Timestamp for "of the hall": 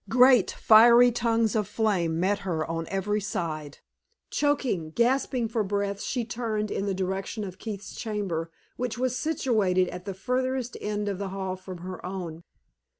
11.07-11.55